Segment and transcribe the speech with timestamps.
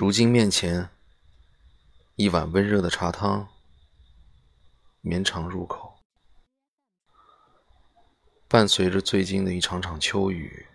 [0.00, 0.88] 如今面前
[2.14, 3.46] 一碗温热的茶汤，
[5.02, 6.00] 绵长入口，
[8.48, 10.66] 伴随着最近的一场场秋雨。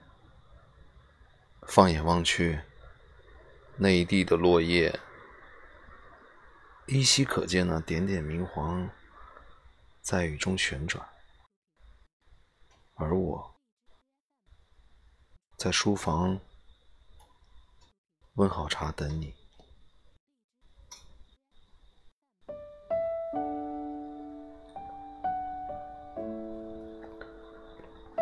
[1.64, 2.62] 放眼望去，
[3.78, 5.00] 那一地的落叶，
[6.86, 8.88] 依稀可见那点点明黄，
[10.02, 11.04] 在雨中旋转。
[12.94, 13.56] 而我，
[15.58, 16.40] 在书房
[18.36, 19.34] 温好茶等你。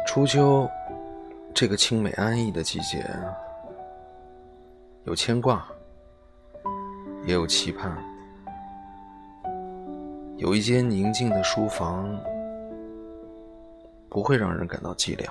[0.07, 0.69] 初秋。
[1.55, 3.07] 这个清美安逸的季节，
[5.03, 5.67] 有牵挂，
[7.27, 7.95] 也有期盼。
[10.35, 12.19] 有一间宁静的书房，
[14.09, 15.29] 不会让人感到寂寥。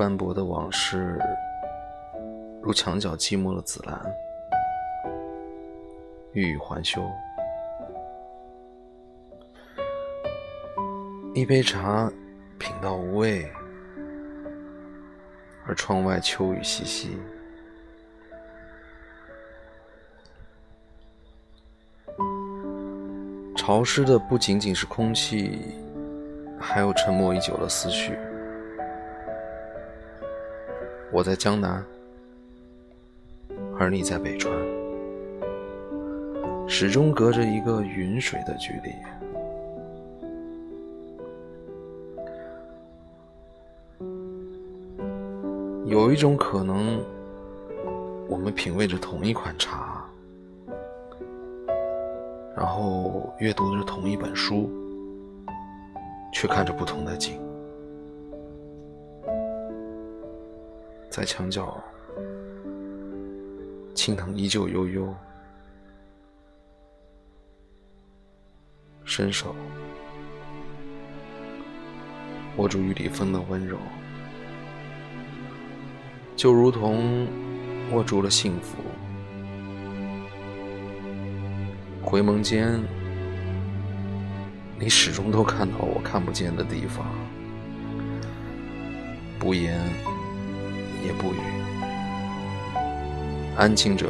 [0.00, 1.20] 斑驳的往事，
[2.62, 4.00] 如墙角寂寞的紫兰，
[6.32, 7.02] 欲语还休。
[11.34, 12.10] 一杯茶。
[12.58, 13.50] 品到无味，
[15.66, 17.08] 而窗外秋雨淅淅，
[23.56, 25.74] 潮湿的不仅仅是空气，
[26.58, 28.18] 还有沉默已久的思绪。
[31.12, 31.84] 我在江南，
[33.76, 34.54] 而你在北川，
[36.68, 38.94] 始终隔着一个云水的距离。
[45.90, 47.04] 有一种可能，
[48.28, 50.08] 我们品味着同一款茶，
[52.56, 54.70] 然后阅读着同一本书，
[56.32, 57.49] 却看着不同的景。
[61.20, 61.78] 在墙角，
[63.94, 65.14] 青藤依旧悠悠，
[69.04, 69.54] 伸手
[72.56, 73.76] 握住雨里风的温柔。
[76.36, 77.28] 就如同
[77.92, 78.78] 握住了幸福，
[82.02, 82.82] 回眸间，
[84.78, 87.06] 你始终都看到我看不见的地方，
[89.38, 89.78] 不言
[91.04, 91.38] 也不语，
[93.56, 94.06] 安静着，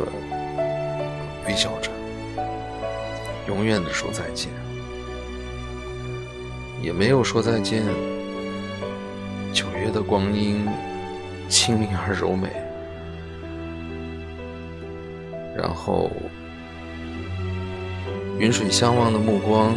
[1.47, 1.91] 微笑着，
[3.49, 4.51] 永远的说再见，
[6.83, 7.85] 也没有说再见，
[9.53, 10.69] 九月的光阴。
[11.49, 12.49] 清明而柔美，
[15.57, 16.13] 然后
[18.39, 19.75] 云水相望的目光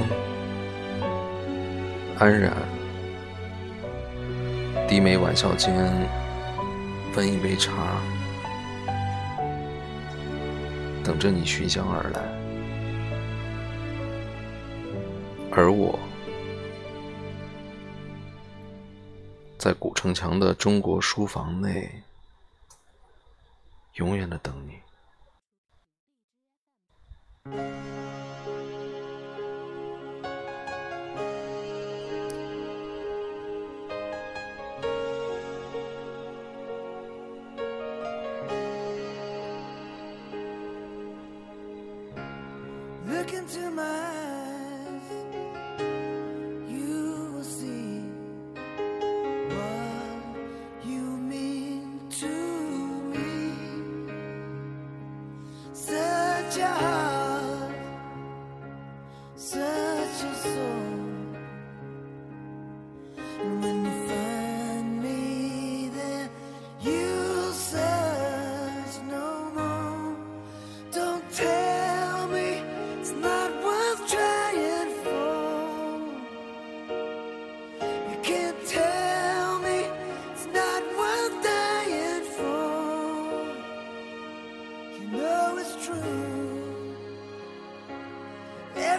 [2.20, 2.54] 安然，
[4.88, 5.74] 低眉玩笑间
[7.16, 8.02] 温一杯茶，
[11.04, 12.20] 等着你寻香而来，
[15.52, 16.00] 而我。
[19.60, 22.02] 在古城墙的中国书房内，
[23.94, 24.80] 永远的等你。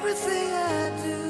[0.07, 1.24] everything I do.